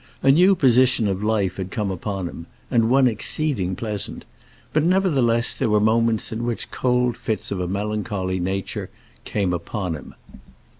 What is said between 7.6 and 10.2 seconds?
melancholy nature came upon him.